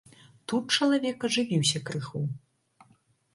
Тут 0.53 0.63
чалавек 0.77 1.25
ажывіўся 1.29 1.83
крыху. 1.91 2.23